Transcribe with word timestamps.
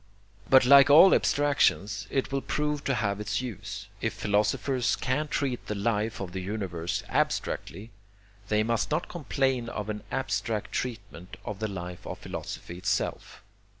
But 0.49 0.65
like 0.65 0.89
all 0.89 1.13
abstractions, 1.13 2.07
it 2.09 2.31
will 2.31 2.41
prove 2.41 2.83
to 2.85 2.95
have 2.95 3.19
its 3.19 3.39
use. 3.39 3.85
If 4.01 4.15
philosophers 4.15 4.95
can 4.95 5.27
treat 5.27 5.67
the 5.67 5.75
life 5.75 6.19
of 6.19 6.31
the 6.31 6.41
universe 6.41 7.03
abstractly, 7.07 7.91
they 8.47 8.63
must 8.63 8.89
not 8.89 9.07
complain 9.07 9.69
of 9.69 9.89
an 9.89 10.01
abstract 10.09 10.71
treatment 10.71 11.37
of 11.45 11.59
the 11.59 11.67
life 11.67 12.07
of 12.07 12.17
philosophy 12.17 12.79
itself. 12.79 13.43